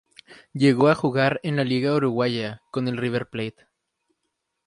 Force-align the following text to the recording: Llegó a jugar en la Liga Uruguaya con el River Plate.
Llegó 0.51 0.87
a 0.89 0.95
jugar 0.95 1.39
en 1.43 1.57
la 1.57 1.63
Liga 1.63 1.93
Uruguaya 1.95 2.63
con 2.71 2.87
el 2.87 2.97
River 2.97 3.29
Plate. 3.29 3.67